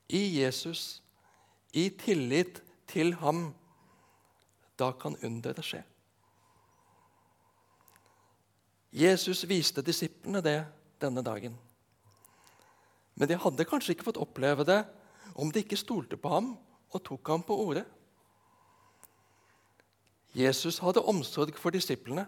i 0.09 0.23
Jesus, 0.40 1.02
i 1.73 1.90
tillit 1.90 2.62
til 2.88 3.12
ham, 3.21 3.50
da 4.78 4.92
kan 4.97 5.19
underet 5.23 5.61
skje. 5.66 5.83
Jesus 8.90 9.45
viste 9.47 9.85
disiplene 9.87 10.40
det 10.42 10.59
denne 11.02 11.23
dagen. 11.23 11.59
Men 13.20 13.28
de 13.28 13.36
hadde 13.36 13.68
kanskje 13.68 13.92
ikke 13.92 14.06
fått 14.06 14.20
oppleve 14.20 14.64
det 14.64 14.80
om 15.36 15.50
de 15.52 15.60
ikke 15.60 15.76
stolte 15.76 16.16
på 16.16 16.30
ham 16.32 16.54
og 16.90 17.02
tok 17.04 17.28
ham 17.28 17.44
på 17.44 17.56
ordet. 17.66 17.84
Jesus 20.32 20.78
hadde 20.80 21.02
omsorg 21.04 21.52
for 21.58 21.74
disiplene, 21.74 22.24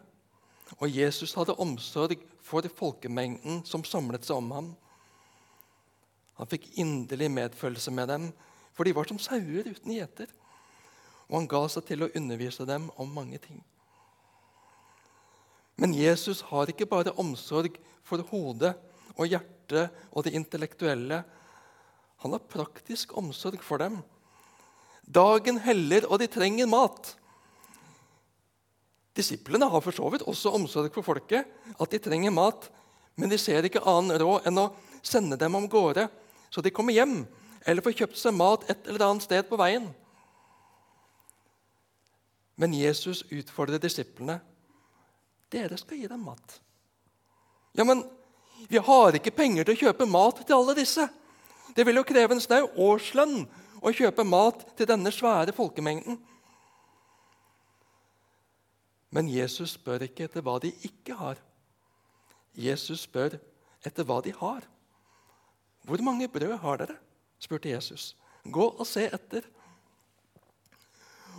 og 0.77 0.91
Jesus 0.91 1.33
hadde 1.39 1.57
omsorg 1.63 2.21
for 2.45 2.67
folkemengden 2.77 3.63
som 3.65 3.85
samlet 3.87 4.27
seg 4.27 4.37
om 4.43 4.53
ham. 4.53 4.71
Han 6.37 6.51
fikk 6.51 6.69
inderlig 6.83 7.31
medfølelse 7.31 7.93
med 7.95 8.09
dem, 8.13 8.31
for 8.77 8.85
de 8.85 8.95
var 8.97 9.09
som 9.09 9.21
sauer 9.21 9.69
uten 9.69 9.97
gjeter. 9.97 10.29
Og 11.31 11.39
han 11.39 11.49
ga 11.49 11.65
seg 11.73 11.87
til 11.89 12.05
å 12.05 12.13
undervise 12.19 12.67
dem 12.69 12.91
om 13.01 13.13
mange 13.17 13.41
ting. 13.41 13.63
Men 15.81 15.95
Jesus 15.97 16.43
har 16.51 16.69
ikke 16.69 16.89
bare 16.91 17.15
omsorg 17.17 17.79
for 18.05 18.21
hodet 18.29 18.75
og 19.17 19.29
hjertet 19.29 19.93
og 20.13 20.27
det 20.27 20.35
intellektuelle. 20.37 21.23
Han 22.23 22.37
har 22.37 22.51
praktisk 22.53 23.17
omsorg 23.19 23.63
for 23.65 23.83
dem. 23.83 24.01
Dagen 25.03 25.59
heller, 25.65 26.07
og 26.09 26.21
de 26.23 26.31
trenger 26.31 26.71
mat. 26.71 27.15
Disiplene 29.17 29.69
har 29.69 29.83
for 29.85 29.93
så 29.93 30.09
vidt 30.13 30.25
også 30.29 30.55
omsorg 30.57 30.93
for 30.95 31.05
folket, 31.05 31.49
at 31.77 31.93
de 31.93 32.01
trenger 32.01 32.33
mat. 32.33 32.71
Men 33.19 33.29
de 33.29 33.39
ser 33.41 33.67
ikke 33.67 33.83
annen 33.85 34.17
råd 34.23 34.49
enn 34.49 34.61
å 34.63 34.71
sende 35.05 35.37
dem 35.37 35.59
om 35.59 35.69
gårde, 35.69 36.07
så 36.53 36.63
de 36.65 36.73
kommer 36.73 36.95
hjem 36.97 37.25
eller 37.67 37.85
får 37.85 37.97
kjøpt 38.01 38.19
seg 38.19 38.35
mat 38.35 38.65
et 38.71 38.89
eller 38.89 39.05
annet 39.07 39.27
sted 39.27 39.45
på 39.49 39.59
veien. 39.61 39.85
Men 42.59 42.75
Jesus 42.77 43.23
utfordrer 43.33 43.81
disiplene. 43.83 44.39
Dere 45.53 45.79
skal 45.81 46.01
gi 46.01 46.09
dem 46.11 46.25
mat. 46.27 46.59
Ja, 47.77 47.85
men 47.89 48.03
vi 48.69 48.79
har 48.79 49.17
ikke 49.19 49.35
penger 49.35 49.67
til 49.67 49.75
å 49.75 49.83
kjøpe 49.87 50.09
mat 50.09 50.43
til 50.45 50.57
alle 50.57 50.77
disse. 50.79 51.07
Det 51.75 51.87
vil 51.87 51.99
jo 51.99 52.07
kreve 52.07 52.37
en 52.37 52.43
snau 52.43 52.67
årslønn 52.77 53.47
å 53.83 53.95
kjøpe 53.95 54.25
mat 54.27 54.63
til 54.79 54.89
denne 54.89 55.13
svære 55.15 55.55
folkemengden. 55.57 56.19
Men 59.13 59.29
Jesus 59.29 59.75
spør 59.77 60.07
ikke 60.07 60.27
etter 60.29 60.45
hva 60.45 60.59
de 60.63 60.73
ikke 60.87 61.17
har. 61.19 61.41
Jesus 62.57 63.05
spør 63.07 63.37
etter 63.85 64.07
hva 64.09 64.21
de 64.25 64.33
har. 64.37 64.65
Hvor 65.89 66.05
mange 66.05 66.29
brød 66.31 66.57
har 66.63 66.79
dere? 66.81 66.97
spurte 67.43 67.73
Jesus. 67.73 68.13
Gå 68.45 68.69
og 68.71 68.87
se 68.87 69.09
etter. 69.11 69.45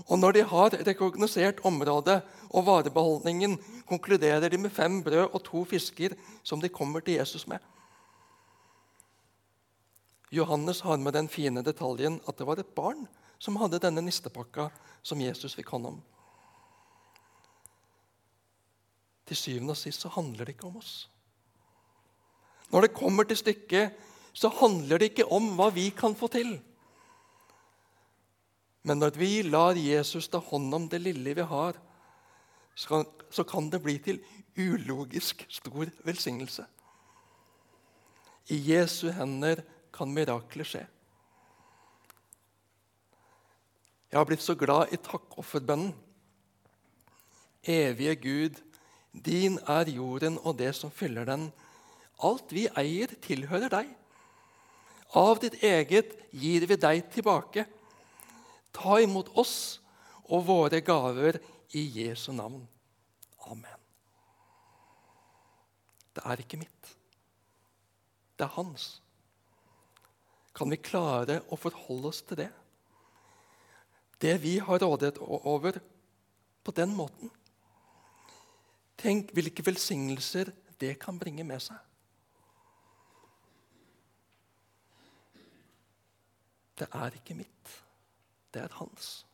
Og 0.09 0.19
når 0.19 0.35
de 0.35 0.43
har 0.49 0.75
rekognosert 0.87 1.61
området 1.65 2.19
og 2.53 2.67
varebeholdningen, 2.67 3.57
konkluderer 3.89 4.49
de 4.49 4.59
med 4.61 4.73
fem 4.73 5.01
brød 5.03 5.25
og 5.33 5.41
to 5.43 5.63
fisker 5.65 6.13
som 6.45 6.61
de 6.61 6.69
kommer 6.69 7.01
til 7.01 7.17
Jesus 7.17 7.47
med. 7.49 7.59
Johannes 10.33 10.81
har 10.81 10.97
med 10.97 11.13
den 11.13 11.29
fine 11.29 11.61
detaljen 11.65 12.19
at 12.27 12.37
det 12.37 12.47
var 12.47 12.61
et 12.61 12.73
barn 12.75 13.05
som 13.41 13.57
hadde 13.61 13.81
denne 13.81 14.01
nistepakka 14.01 14.69
som 15.05 15.21
Jesus 15.21 15.53
fikk 15.57 15.73
hånd 15.75 15.89
om. 15.91 15.99
Til 19.29 19.37
syvende 19.39 19.75
og 19.75 19.79
sist 19.79 20.03
så 20.03 20.11
handler 20.13 20.45
det 20.45 20.55
ikke 20.55 20.69
om 20.69 20.79
oss. 20.81 20.93
Når 22.73 22.87
det 22.87 22.97
kommer 22.97 23.27
til 23.29 23.37
stykket, 23.37 23.93
så 24.33 24.49
handler 24.49 24.97
det 24.97 25.11
ikke 25.11 25.29
om 25.29 25.53
hva 25.57 25.69
vi 25.73 25.91
kan 25.93 26.15
få 26.17 26.29
til. 26.33 26.55
Men 28.83 28.99
når 28.99 29.15
vi 29.15 29.31
lar 29.45 29.77
Jesus 29.77 30.27
ta 30.27 30.41
hånd 30.41 30.73
om 30.73 30.87
det 30.89 31.03
lille 31.03 31.35
vi 31.37 31.45
har, 31.47 31.77
så 32.75 33.43
kan 33.47 33.69
det 33.69 33.81
bli 33.83 33.97
til 34.01 34.21
ulogisk 34.57 35.45
stor 35.49 35.89
velsignelse. 36.05 36.65
I 38.49 38.57
Jesu 38.73 39.09
hender 39.11 39.63
kan 39.93 40.11
mirakler 40.11 40.67
skje. 40.67 40.83
Jeg 44.11 44.19
har 44.19 44.27
blitt 44.29 44.43
så 44.45 44.53
glad 44.53 44.91
i 44.93 44.99
takkofferbønnen. 45.01 45.93
Evige 47.63 48.15
Gud, 48.19 48.59
din 49.13 49.55
er 49.69 49.89
jorden 49.89 50.35
og 50.43 50.57
det 50.59 50.73
som 50.75 50.91
fyller 50.91 51.25
den. 51.25 51.47
Alt 52.21 52.51
vi 52.53 52.67
eier, 52.77 53.09
tilhører 53.23 53.71
deg. 53.71 53.87
Av 55.17 55.39
ditt 55.41 55.55
eget 55.63 56.13
gir 56.29 56.65
vi 56.69 56.77
deg 56.77 57.07
tilbake. 57.13 57.65
Ta 58.73 58.99
imot 59.01 59.31
oss 59.37 59.79
og 60.25 60.45
våre 60.47 60.81
gaver 60.85 61.39
i 61.73 61.83
Jesu 61.99 62.31
navn. 62.31 62.67
Amen. 63.49 63.79
Det 66.13 66.23
er 66.25 66.41
ikke 66.43 66.59
mitt. 66.61 66.91
Det 68.37 68.45
er 68.45 68.55
hans. 68.55 69.01
Kan 70.53 70.69
vi 70.69 70.77
klare 70.77 71.39
å 71.49 71.57
forholde 71.57 72.11
oss 72.11 72.21
til 72.27 72.43
det? 72.43 72.49
Det 74.21 74.35
vi 74.43 74.57
har 74.61 74.79
rådighet 74.79 75.17
over 75.19 75.79
på 76.63 76.75
den 76.77 76.93
måten. 76.95 77.31
Tenk 79.01 79.33
hvilke 79.35 79.65
velsignelser 79.65 80.53
det 80.79 80.93
kan 81.01 81.17
bringe 81.19 81.43
med 81.47 81.63
seg. 81.65 81.79
Det 86.77 86.87
er 86.93 87.17
ikke 87.17 87.35
mitt 87.37 87.73
det 88.53 88.61
er 88.61 88.73
hans. 88.77 89.25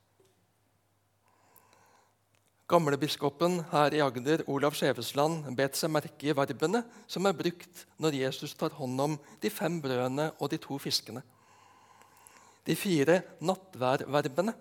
Gamlebiskopen 2.70 3.64
her 3.72 3.96
i 3.98 4.02
Agder, 4.06 4.44
Olav 4.46 4.76
Skjevesland, 4.78 5.48
bet 5.58 5.74
seg 5.74 5.90
merke 5.90 6.28
i 6.30 6.36
verbene 6.38 6.84
som 7.10 7.26
er 7.26 7.34
brukt 7.34 7.88
når 7.98 8.20
Jesus 8.20 8.54
tar 8.54 8.76
hånd 8.78 9.02
om 9.02 9.16
de 9.42 9.50
fem 9.50 9.80
brødene 9.82 10.28
og 10.38 10.52
de 10.52 10.60
to 10.62 10.78
fiskene. 10.78 11.24
De 12.70 12.76
fire 12.78 13.24
nattværverbene. 13.42 14.54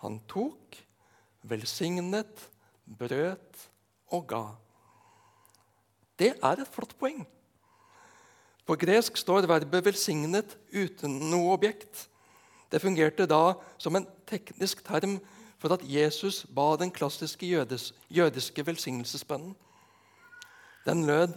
Han 0.00 0.18
tok, 0.24 0.80
velsignet, 1.44 2.46
brøt 2.88 3.68
og 4.16 4.26
ga. 4.32 4.42
Det 6.16 6.32
er 6.40 6.64
et 6.64 6.72
flott 6.72 6.96
poeng. 6.96 7.26
På 8.64 8.72
gresk 8.72 9.20
står 9.20 9.44
verbet 9.44 9.84
'velsignet' 9.84 10.56
uten 10.72 11.20
noe 11.28 11.52
objekt. 11.52 12.08
Det 12.72 12.80
fungerte 12.80 13.28
da 13.28 13.52
som 13.76 13.96
en 13.96 14.08
teknisk 14.26 14.80
term 14.80 15.20
for 15.66 15.74
at 15.74 15.82
Jesus 15.90 16.44
ba 16.54 16.76
den 16.78 16.92
klassiske 16.94 17.46
jødes, 17.50 17.90
jødiske 18.10 18.66
velsignelsesbønnen. 18.66 19.56
Den 20.86 21.06
lød 21.06 21.34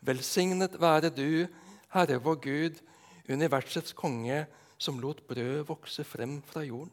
Velsignet 0.00 0.80
være 0.80 1.12
du, 1.14 1.46
Herre 1.92 2.16
vår 2.18 2.34
Gud, 2.42 2.80
universets 3.28 3.92
konge, 3.92 4.46
som 4.78 4.98
lot 4.98 5.22
brød 5.28 5.62
vokse 5.68 6.04
frem 6.04 6.40
fra 6.42 6.64
jorden. 6.64 6.90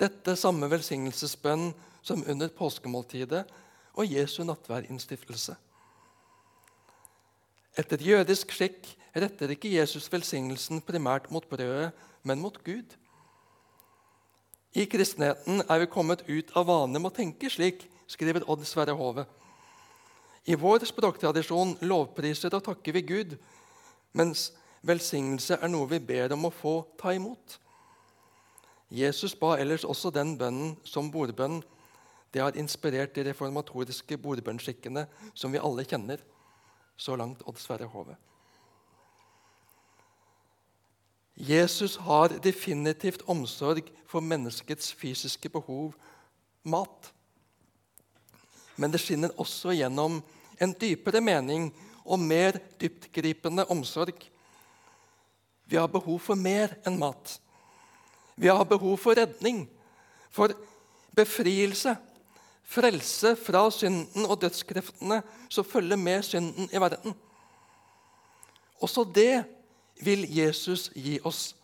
Dette 0.00 0.36
samme 0.36 0.68
velsignelsesbønn 0.70 1.70
som 2.02 2.24
under 2.28 2.48
påskemåltidet 2.48 3.44
og 3.94 4.12
Jesu 4.12 4.42
nattverdinnstiftelse. 4.44 5.56
Etter 7.78 8.02
jødisk 8.02 8.52
skikk 8.52 8.96
retter 9.16 9.54
ikke 9.54 9.72
Jesus 9.78 10.12
velsignelsen 10.12 10.82
primært 10.84 11.30
mot 11.30 11.46
brødet, 11.48 11.92
men 12.22 12.42
mot 12.42 12.64
Gud. 12.64 12.99
I 14.70 14.84
kristenheten 14.86 15.64
er 15.66 15.80
vi 15.82 15.90
kommet 15.90 16.22
ut 16.28 16.52
av 16.54 16.68
vanen 16.68 17.00
med 17.00 17.10
å 17.10 17.14
tenke 17.14 17.50
slik, 17.50 17.82
skriver 18.06 18.46
Odd 18.50 18.62
Sverre 18.66 18.94
Hove. 18.94 19.24
I 20.46 20.54
vår 20.54 20.86
språktradisjon 20.86 21.74
lovpriser 21.82 22.54
og 22.54 22.62
takker 22.68 22.94
vi 22.94 23.02
Gud, 23.08 23.34
mens 24.14 24.50
velsignelse 24.86 25.58
er 25.58 25.72
noe 25.72 25.90
vi 25.90 25.98
ber 26.12 26.36
om 26.36 26.46
å 26.46 26.54
få 26.54 26.76
ta 27.00 27.12
imot. 27.16 27.58
Jesus 28.90 29.34
ba 29.38 29.56
ellers 29.58 29.84
også 29.86 30.10
den 30.14 30.36
bønnen 30.38 30.76
som 30.86 31.10
bordbønn. 31.10 31.60
Det 32.30 32.42
har 32.42 32.58
inspirert 32.58 33.14
de 33.14 33.26
reformatoriske 33.26 34.18
bordbønnskikkene 34.22 35.06
som 35.34 35.50
vi 35.50 35.62
alle 35.62 35.82
kjenner. 35.86 36.22
Så 36.96 37.18
langt 37.18 37.42
Odd 37.46 37.58
Sverre 37.58 37.90
Hove. 37.90 38.14
Jesus 41.40 41.96
har 41.96 42.34
definitivt 42.42 43.22
omsorg 43.28 43.86
for 44.08 44.20
menneskets 44.20 44.92
fysiske 44.92 45.48
behov 45.48 45.94
mat. 46.62 47.12
Men 48.76 48.92
det 48.92 49.00
skinner 49.00 49.32
også 49.40 49.72
gjennom 49.72 50.20
en 50.60 50.74
dypere 50.76 51.22
mening 51.24 51.70
og 52.04 52.20
mer 52.20 52.58
dyptgripende 52.80 53.64
omsorg. 53.72 54.16
Vi 55.64 55.78
har 55.78 55.88
behov 55.88 56.18
for 56.20 56.36
mer 56.36 56.74
enn 56.84 56.98
mat. 57.00 57.38
Vi 58.36 58.48
har 58.48 58.64
behov 58.64 58.98
for 59.00 59.16
redning, 59.16 59.64
for 60.32 60.52
befrielse, 61.16 61.94
frelse 62.64 63.34
fra 63.36 63.64
synden 63.74 64.26
og 64.26 64.40
dødskreftene 64.42 65.22
som 65.48 65.64
følger 65.64 65.96
med 65.96 66.22
synden 66.22 66.68
i 66.72 66.80
verden. 66.80 67.16
Også 68.80 69.04
det 69.04 69.44
vil 70.04 70.24
Jesus 70.28 70.90
gi 70.94 71.18
oss. 71.24 71.54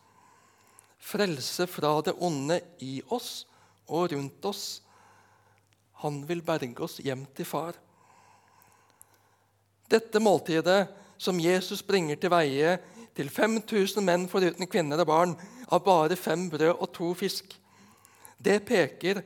Frelse 0.98 1.66
fra 1.70 1.92
det 2.02 2.16
onde 2.18 2.60
i 2.82 3.00
oss 3.14 3.46
og 3.86 4.12
rundt 4.12 4.44
oss. 4.44 4.64
Han 6.02 6.22
vil 6.28 6.42
berge 6.44 6.82
oss 6.84 6.98
hjem 7.04 7.24
til 7.36 7.48
far. 7.48 7.76
Dette 9.88 10.20
måltidet 10.20 10.88
som 11.18 11.38
Jesus 11.40 11.82
bringer 11.86 12.18
til 12.20 12.32
veie 12.32 12.76
til 13.16 13.30
5000 13.32 14.04
menn 14.04 14.26
foruten 14.28 14.68
kvinner 14.68 15.00
og 15.00 15.08
barn, 15.08 15.36
av 15.72 15.82
bare 15.82 16.18
fem 16.18 16.50
brød 16.50 16.74
og 16.74 16.90
to 16.94 17.08
fisk, 17.18 17.56
det 18.38 18.60
peker 18.68 19.22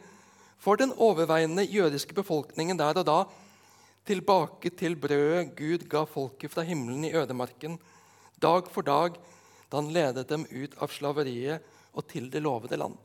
for 0.61 0.79
den 0.81 0.93
overveiende 0.97 1.67
jødiske 1.67 2.15
befolkningen 2.15 2.79
der 2.79 3.01
og 3.01 3.07
da 3.09 3.19
tilbake 4.07 4.71
til 4.77 4.97
brødet 4.97 5.51
Gud 5.59 5.85
ga 5.91 6.05
folket 6.09 6.53
fra 6.53 6.65
himmelen 6.65 7.05
i 7.05 7.13
ødemarken 7.17 7.79
dag 8.43 8.69
for 8.73 8.87
dag 8.87 9.19
da 9.71 9.79
han 9.79 9.93
ledet 9.95 10.29
dem 10.31 10.47
ut 10.51 10.75
av 10.83 10.91
slaveriet 10.93 11.65
og 11.95 12.07
til 12.11 12.29
det 12.33 12.43
lovede 12.43 12.79
land. 12.81 12.97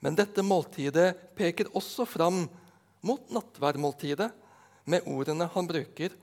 Men 0.00 0.16
dette 0.16 0.44
måltidet 0.44 1.12
peker 1.36 1.68
også 1.76 2.06
fram 2.08 2.46
mot 3.04 3.32
nattverdmåltidet 3.32 4.30
med 4.88 5.06
ordene 5.08 5.48
han 5.52 5.68
bruker. 5.68 6.14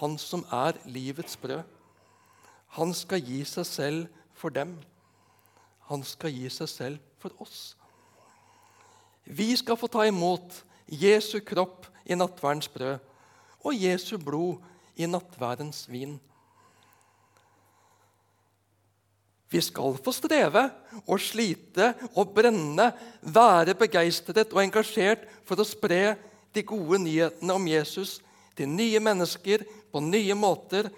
Han 0.00 0.16
som 0.20 0.44
er 0.52 0.76
livets 0.84 1.36
brød. 1.40 1.64
Han 2.76 2.92
skal 2.94 3.24
gi 3.24 3.40
seg 3.48 3.66
selv 3.66 4.24
for 4.36 4.52
dem. 4.52 4.76
Han 5.88 6.04
skal 6.06 6.32
gi 6.36 6.48
seg 6.52 6.68
selv 6.70 7.00
for 7.20 7.34
oss. 7.42 7.74
Vi 9.24 9.50
skal 9.56 9.78
få 9.80 9.88
ta 9.90 10.04
imot 10.08 10.62
Jesu 10.90 11.40
kropp 11.44 11.88
i 12.04 12.16
nattverdens 12.16 12.68
brød 12.72 12.98
og 13.60 13.76
Jesu 13.76 14.16
blod 14.18 14.60
i 15.00 15.08
nattverdens 15.08 15.86
vin. 15.88 16.18
Vi 19.50 19.60
skal 19.64 19.96
få 19.98 20.12
streve 20.14 20.62
og 21.10 21.18
slite 21.18 21.90
og 22.14 22.34
brenne, 22.36 22.92
være 23.22 23.74
begeistret 23.78 24.52
og 24.54 24.62
engasjert 24.62 25.24
for 25.48 25.58
å 25.58 25.66
spre 25.66 26.14
de 26.54 26.62
gode 26.66 27.00
nyhetene 27.02 27.56
om 27.56 27.66
Jesus 27.66 28.20
til 28.54 28.70
nye 28.70 29.00
mennesker 29.02 29.64
på 29.90 30.02
nye 30.04 30.36
måter, 30.38 30.90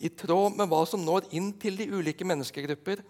i 0.00 0.08
tråd 0.08 0.54
med 0.56 0.70
hva 0.70 0.78
som 0.88 1.02
når 1.04 1.26
inn 1.36 1.50
til 1.60 1.76
de 1.76 1.84
ulike 1.92 2.24
menneskegrupper, 2.24 3.02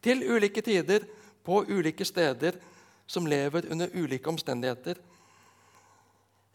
til 0.00 0.22
ulike 0.24 0.62
tider, 0.64 1.04
på 1.44 1.58
ulike 1.68 2.06
steder, 2.08 2.56
som 3.04 3.26
lever 3.28 3.66
under 3.68 3.92
ulike 3.92 4.30
omstendigheter. 4.32 4.96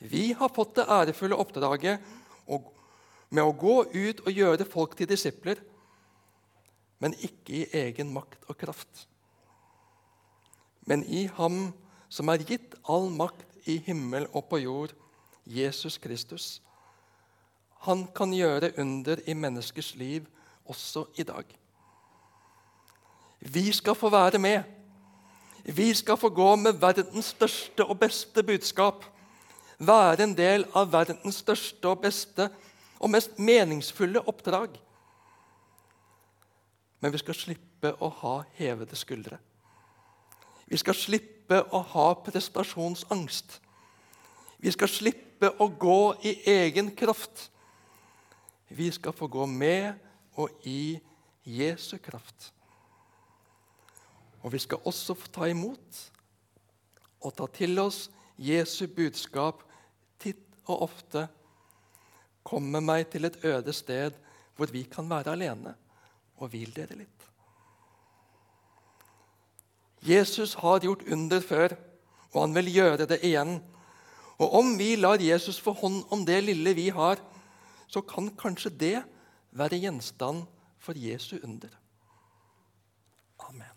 Vi 0.01 0.31
har 0.33 0.49
fått 0.49 0.79
det 0.79 0.87
ærefulle 0.89 1.37
oppdraget 1.37 2.01
med 3.29 3.45
å 3.45 3.53
gå 3.53 3.83
ut 3.93 4.23
og 4.25 4.33
gjøre 4.33 4.65
folk 4.65 4.95
til 4.97 5.09
disipler 5.09 5.61
men 6.99 7.15
ikke 7.23 7.61
i 7.61 7.67
egen 7.85 8.11
makt 8.13 8.43
og 8.51 8.57
kraft. 8.59 9.05
Men 10.87 11.03
i 11.07 11.27
Ham 11.37 11.69
som 12.11 12.31
er 12.31 12.43
gitt 12.43 12.75
all 12.89 13.07
makt 13.13 13.69
i 13.69 13.77
himmel 13.85 14.27
og 14.33 14.49
på 14.49 14.59
jord, 14.63 14.95
Jesus 15.45 15.97
Kristus. 16.01 16.59
Han 17.87 18.07
kan 18.15 18.33
gjøre 18.35 18.73
under 18.81 19.21
i 19.25 19.33
menneskers 19.33 19.93
liv 19.95 20.27
også 20.67 21.05
i 21.17 21.23
dag. 21.23 21.45
Vi 23.39 23.71
skal 23.71 23.95
få 23.95 24.09
være 24.11 24.41
med. 24.41 24.63
Vi 25.63 25.93
skal 25.93 26.17
få 26.17 26.29
gå 26.29 26.55
med 26.55 26.81
verdens 26.81 27.31
største 27.31 27.85
og 27.85 27.99
beste 27.99 28.43
budskap. 28.43 29.05
Være 29.79 30.25
en 30.25 30.35
del 30.35 30.65
av 30.75 30.91
verdens 30.91 31.39
største 31.39 31.87
og 31.87 32.01
beste 32.03 32.49
og 32.99 33.11
mest 33.13 33.39
meningsfulle 33.39 34.21
oppdrag. 34.27 34.75
Men 36.99 37.13
vi 37.15 37.21
skal 37.21 37.37
slippe 37.37 37.93
å 38.03 38.09
ha 38.21 38.35
hevede 38.59 38.97
skuldre. 38.99 39.39
Vi 40.69 40.77
skal 40.77 40.97
slippe 40.97 41.61
å 41.73 41.81
ha 41.93 42.09
prestasjonsangst. 42.25 43.55
Vi 44.59 44.71
skal 44.75 44.91
slippe 44.91 45.49
å 45.57 45.69
gå 45.71 46.01
i 46.27 46.35
egen 46.51 46.91
kraft. 46.95 47.47
Vi 48.69 48.91
skal 48.93 49.15
få 49.15 49.29
gå 49.31 49.47
med 49.49 49.95
og 50.37 50.67
i 50.67 50.99
Jesu 51.47 51.97
kraft. 51.97 52.51
Og 54.43 54.53
vi 54.53 54.59
skal 54.61 54.83
også 54.87 55.15
få 55.17 55.31
ta 55.33 55.49
imot 55.49 56.03
og 57.19 57.33
ta 57.35 57.47
til 57.51 57.79
oss 57.81 58.07
Jesu 58.39 58.85
budskap 58.87 59.63
titt 60.21 60.45
og 60.67 60.85
ofte. 60.85 61.25
Komme 62.43 62.81
meg 62.81 63.09
til 63.11 63.27
et 63.27 63.39
øde 63.45 63.73
sted 63.73 64.17
hvor 64.59 64.71
vi 64.71 64.83
kan 64.91 65.07
være 65.09 65.31
alene 65.35 65.75
og 66.39 66.51
hvil 66.51 66.71
dere 66.75 66.97
litt. 66.99 67.25
Jesus 70.05 70.53
har 70.59 70.79
gjort 70.83 71.03
under 71.11 71.41
før, 71.43 71.75
og 72.31 72.41
han 72.45 72.55
vil 72.55 72.71
gjøre 72.71 73.07
det 73.09 73.19
igjen. 73.27 73.57
Og 74.39 74.53
om 74.61 74.77
vi 74.79 74.93
lar 74.95 75.19
Jesus 75.19 75.59
få 75.59 75.73
hånd 75.75 76.05
om 76.13 76.23
det 76.27 76.39
lille 76.45 76.73
vi 76.77 76.87
har, 76.95 77.19
så 77.87 78.01
kan 78.01 78.29
kanskje 78.39 78.71
det 78.71 78.95
være 79.51 79.81
gjenstand 79.81 80.45
for 80.79 80.95
Jesu 80.95 81.37
under. 81.43 81.73
Amen. 83.49 83.68